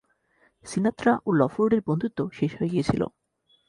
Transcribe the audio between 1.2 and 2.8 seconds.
ও লফোর্ডের বন্ধুত্ব শেষ হয়ে